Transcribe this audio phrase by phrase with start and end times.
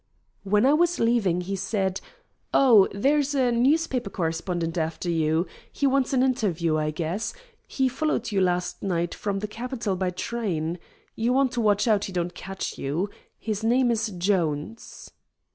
[0.41, 2.01] When I was leaving he said:
[2.55, 5.45] "Oh, there's a newspaper correspondent after you.
[5.71, 7.35] He wants an interview, I guess.
[7.67, 10.79] He followed you last night from the capital by train.
[11.15, 13.11] You want to watch out he don't catch you.
[13.37, 15.11] His name is Jones."